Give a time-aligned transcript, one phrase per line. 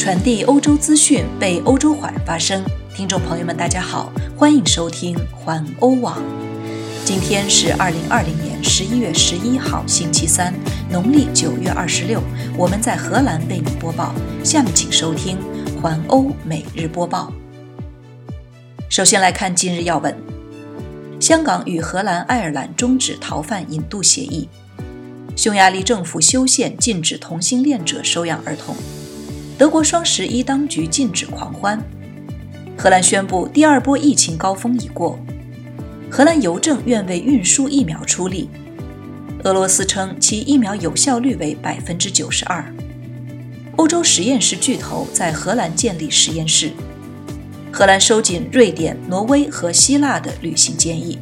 [0.00, 2.64] 传递欧洲资讯，为欧洲华人发声。
[2.94, 6.22] 听众朋友们，大家好，欢迎收听环欧网。
[7.04, 10.54] 今天是二零二零年十一月十一号，星期三，
[10.90, 12.22] 农历九月二十六。
[12.56, 14.14] 我们在荷兰为您播报。
[14.42, 15.36] 下面请收听
[15.82, 17.30] 环欧每日播报。
[18.88, 20.16] 首先来看今日要闻：
[21.20, 24.48] 香港与荷兰、爱尔兰终止逃犯引渡协议；
[25.36, 28.74] 匈牙利政府修宪禁止同性恋者收养儿童；
[29.60, 31.78] 德国双十一当局禁止狂欢；
[32.78, 35.18] 荷兰宣布第二波疫情高峰已过；
[36.10, 38.48] 荷兰邮政愿为运输疫苗出力；
[39.44, 42.64] 俄罗斯称其疫苗有效率为百分之九十二；
[43.76, 46.70] 欧洲实验室巨头在荷兰建立实验室。
[47.70, 51.18] 荷兰收紧瑞典、挪威和希腊的旅行建议。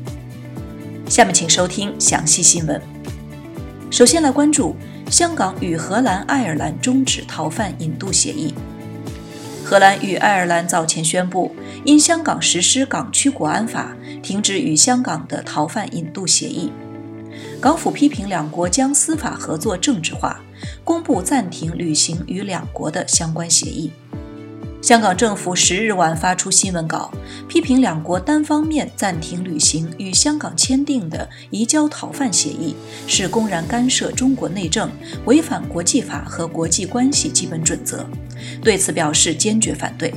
[1.09, 2.81] 下面请收听详细新闻。
[3.91, 4.77] 首先来关注
[5.11, 8.53] 香港与荷兰、爱尔兰终止逃犯引渡协议。
[9.65, 16.71] 荷兰与爱尔兰早前宣布，因香港实施港区国安法，停止与香港的逃犯引渡协议。
[17.61, 20.41] 港府批评两国将司法合作政治化，
[20.85, 23.91] 公布暂停履行与两国的相关协议。
[24.81, 27.11] 香港政府十日晚发出新闻稿，
[27.49, 32.77] 批评两国单方面暂停履行与香港签订的移交逃犯协议，
[33.07, 34.89] 是公然干涉中国内政，
[35.27, 38.07] 违反国际法和国际关系基本准则，
[38.63, 40.15] 对此表示坚决反对。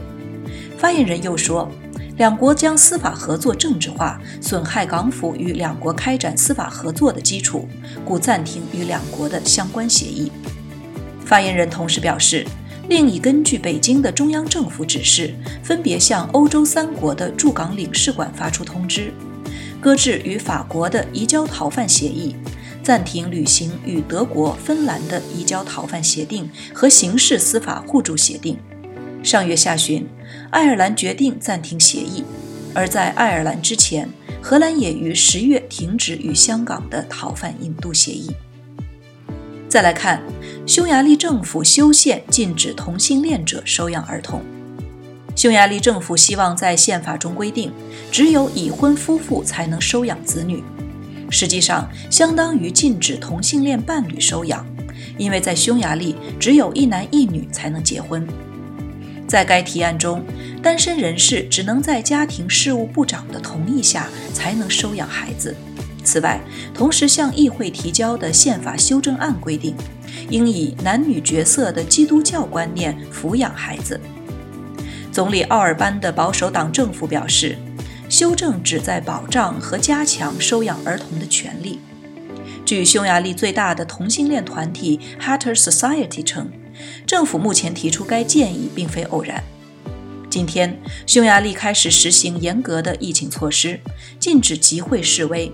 [0.77, 1.69] 发言人又说，
[2.17, 7.67] 两国将司法合作政治化，损害港府与两国开展司法合作的基础，
[8.05, 10.31] 故暂停与两国的相关协议。
[11.25, 12.45] 发言人同时表示。
[12.91, 19.13] 另已根据北京的中央政府指示，分别向欧洲三国的驻港领事馆发出通知，
[19.79, 22.35] 搁置与法国的移交逃犯协议，
[22.83, 28.57] 暂停履行与德国、芬兰的移交逃犯协定和刑事司法互助协定。
[29.23, 30.05] 上月下旬，
[30.49, 32.25] 爱尔兰决定暂停协议，
[32.73, 34.09] 而在爱尔兰之前，
[34.41, 38.31] 荷兰也于十月停止与香港的逃犯引渡协议。
[39.71, 40.21] 再来看，
[40.67, 44.41] 匈牙利政府修宪禁止同性恋者收养儿童。
[45.33, 47.71] 匈牙利政府希望在宪法中规定，
[48.11, 50.61] 只有已婚夫妇才能收养子女，
[51.29, 54.67] 实际上相当于禁止同性恋伴侣收养，
[55.17, 58.27] 因为在匈牙利只有一男一女才能结婚。
[59.25, 60.21] 在该提案中，
[60.61, 65.55] 单身人士只能在家庭事务部长的同意下才能收养孩子。
[66.03, 66.41] 此外，
[66.73, 69.75] 同时向议会提交的宪法修正案规定，
[70.29, 73.99] 应以男女角色的基督教观念抚养孩子。
[75.11, 77.57] 总理奥尔班的保守党政府表示，
[78.09, 81.79] 修正旨在保障和加强收养儿童的权利。
[82.65, 86.49] 据匈牙利最大的同性恋团体 Heter Society 称，
[87.05, 89.43] 政府目前提出该建议并非偶然。
[90.29, 93.81] 今天，匈牙利开始实行严格的疫情措施，
[94.17, 95.51] 禁止集会示威。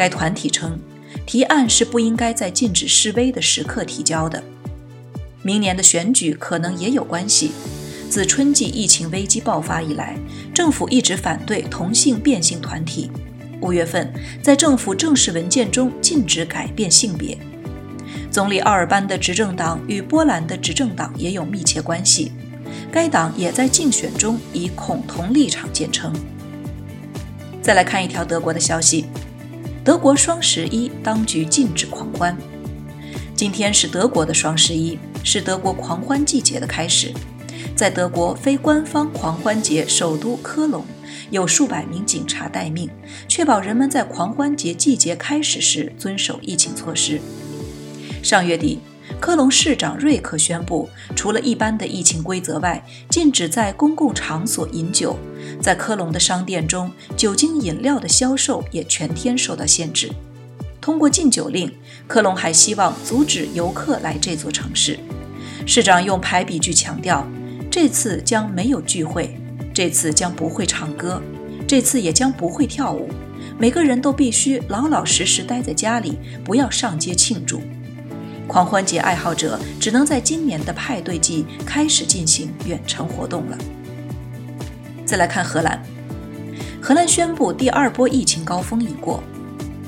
[0.00, 0.78] 该团体称，
[1.26, 4.42] 提案是不应该在禁止示威的时刻提交的。
[5.42, 7.52] 明年的选举可能也有关系。
[8.08, 10.16] 自春季疫情危机爆发以来，
[10.54, 13.10] 政府一直反对同性变性团体。
[13.60, 14.10] 五月份，
[14.42, 17.36] 在政府正式文件中禁止改变性别。
[18.30, 22.32] 总理奥尔班的执政党与波兰的执政党也有密切关系，
[22.90, 26.10] 该党也在竞选中以恐同立场见称。
[27.60, 29.04] 再来看一条德国的消息。
[29.82, 32.36] 德国双十一当局禁止狂欢。
[33.34, 37.10] 今天是德国的双十一，是德国狂欢季节的开始。
[37.74, 40.84] 在德国非官方狂欢节首都科隆，
[41.30, 42.90] 有数百名警察待命，
[43.26, 47.18] 确保人们在狂欢节季节开始时遵守疫情措施。
[48.22, 48.80] 上月底。
[49.20, 55.14] 科隆市长瑞克宣布，除了一般的疫情规则外，禁止在公共场所饮酒。
[55.60, 60.10] 在科隆的商店中，酒精饮料的销售也全天受到限制。
[60.80, 61.70] 通过禁酒令，
[62.08, 64.98] 科隆还希望阻止游客来这座城市。
[65.66, 67.28] 市长用排比句强调，
[67.70, 69.38] 这次将没有聚会，
[69.74, 71.22] 这次将不会唱歌，
[71.68, 73.10] 这次也将不会跳舞。
[73.58, 77.60] 每个人都必须老老实实待在家里，不要上街庆祝。
[78.50, 83.56] 狂欢节爱好者只能在今年的派对季开始进行远程活动了。
[85.06, 85.80] 再来看荷兰，
[86.82, 89.22] 荷兰宣布第二波疫情高峰已过。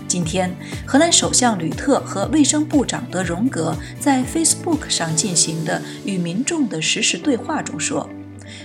[0.06, 0.54] 今天，
[0.86, 8.08] 荷兰首相吕特和卫生部长德荣格在 Facebook 上进行的与民众的实时对话中说，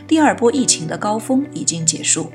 [0.07, 2.31] 第二波疫情的高峰已经结束。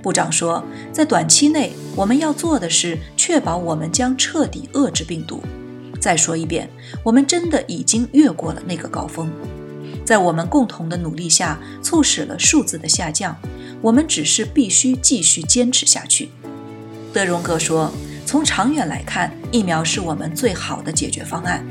[0.00, 5.42] 部长说，在短期内，我们要做的是确保我们将彻底遏制病毒。
[6.02, 6.68] 再说一遍，
[7.04, 9.30] 我们真的已经越过了那个高峰。
[10.04, 13.36] 在我们共同的努力下，促使了数字的下降。
[13.80, 16.30] 我们只是必须继续坚持下去。
[17.12, 17.92] 德荣格说
[18.26, 21.64] ：“从长远来看，疫苗是我们最好的解决方案，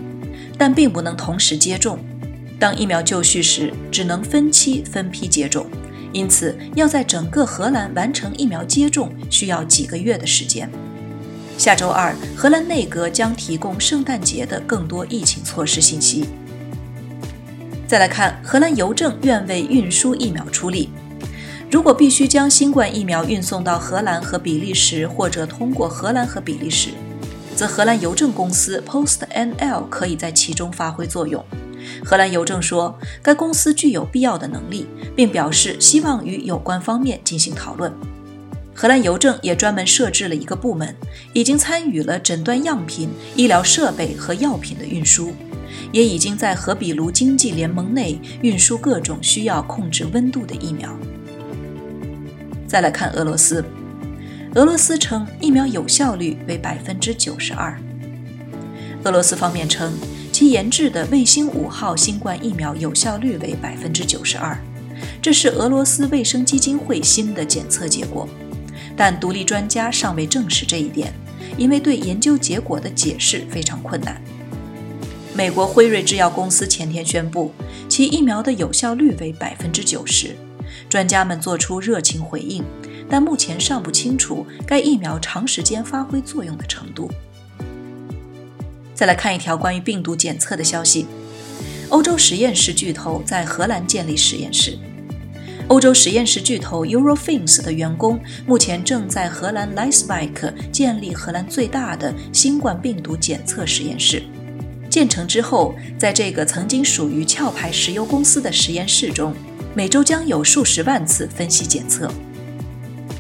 [0.58, 2.00] 但并不能同时接种。
[2.58, 5.68] 当疫苗就绪时，只能分期分批接种。
[6.14, 10.70] 因此，要在整个荷兰完成疫苗接种，需要几个月的时间。”
[11.58, 16.26] 下周二，荷兰内阁将提供圣诞节的更多疫情措施信息。
[17.88, 20.90] 再来看，荷兰邮政愿为运输疫苗出力。
[21.70, 26.90] 如果必须将新冠疫苗运送到荷兰和比利时，或者通过荷兰和比利时，
[27.56, 31.46] 则荷兰邮政公司 PostNL 可以在其中发挥作用。
[32.04, 37.94] 荷兰邮政说，该公司具有必要的能力，并表示希望与有关方面进行讨论。
[38.74, 40.96] 荷兰邮政也专门设置了一个部门，
[41.34, 45.34] 已经参与了诊断样品、医疗设备和药品的运输，
[45.92, 50.98] 也已经在荷比卢经济联盟内运输各种需要控制温度的疫苗。
[52.66, 53.64] 再来看俄罗斯，
[54.56, 57.78] 俄罗斯称疫苗有效率为百分之九十二。
[59.04, 59.92] 俄罗斯方面称，
[60.32, 64.58] 其研制的卫星五号新冠疫苗有效率为百分之九十二，
[65.22, 68.28] 这是俄罗斯卫生基金会新的检测结果，
[69.04, 71.12] 但独立专家尚未证实这一点，
[71.58, 74.22] 因为对研究结果的解释非常困难。
[75.34, 77.52] 美国辉瑞制药公司前天宣布，
[77.90, 80.36] 其疫苗的有效率为百分之九十。
[80.88, 82.64] 专家们做出热情回应，
[83.10, 87.10] 但目前尚不清楚该疫苗长时间发挥作用的程度。
[88.94, 91.08] 再来看一条关于病毒检测的消息：
[91.90, 94.78] 欧洲实验室巨头在荷兰建立实验室。
[95.72, 104.22] 欧洲实验室巨头 Eurofins 的员工目前正在荷兰 l i s b e k 建立荷兰最大的新冠病毒检测实验室。
[104.90, 109.34] 建成之后，在这个曾经属于壳牌石油公司的实验室中。
[109.74, 112.12] 每周将有数十万次分析检测。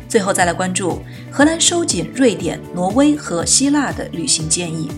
[0.09, 1.01] 最后再来关注
[1.31, 4.91] 荷兰收紧瑞典、挪威和希腊的旅行建议。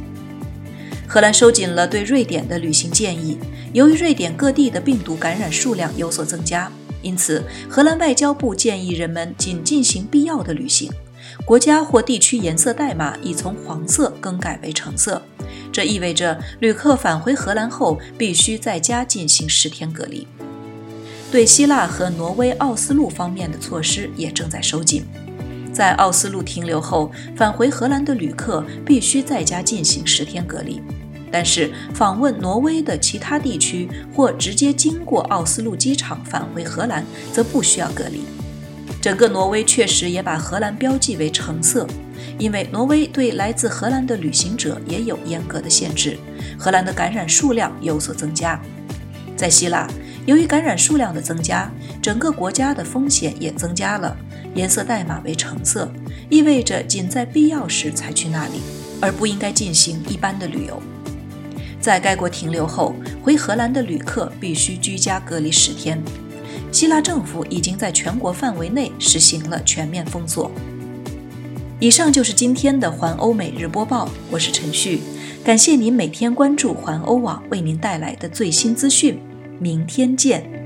[1.06, 3.38] 荷兰收紧了对瑞典的旅行建议，
[3.74, 6.72] 由于瑞典各地的病毒感染数量有所增加，
[7.04, 10.92] 因此荷兰外交部建议人们仅进行必要的旅行。
[11.46, 15.22] 国家或地区颜色代码已从黄色更改为橙色，
[15.72, 20.28] 这意味着旅客返回荷兰后必须在家进行十天隔离。
[21.32, 25.04] 对希腊和挪威奥斯陆方面的措施也正在收紧。
[25.74, 30.80] 在奥斯陆停留后返回荷兰的旅客必须在家进行十天隔离，
[31.34, 38.22] 但是访问挪威的其他地区或直接经过奥斯陆机场返回荷兰则不需要隔离。
[39.02, 41.88] 整个挪威确实也把荷兰标记为橙色，
[42.38, 46.20] 因为挪威对来自荷兰的旅行者也有严格的限制。
[46.56, 48.62] 荷兰的感染数量有所增加，
[49.36, 49.88] 在希腊。
[50.28, 51.70] 由于感染数量的增加，
[52.00, 54.16] 整个国家的风险也增加了。
[54.54, 55.92] 颜色代码为橙色，
[56.30, 58.62] 意味着仅在必要时才去那里，
[59.02, 60.80] 而不应该进行一般的旅游。
[61.84, 66.02] 在该国停留后，回荷兰的旅客必须居家隔离十天。
[66.72, 70.50] 希腊政府已经在全国范围内实行了全面封锁。
[71.82, 75.02] 以上就是今天的环欧每日播报，我是陈旭，
[75.44, 79.20] 感谢您每天关注环欧网为您带来的最新资讯。
[79.60, 80.62] 明天见。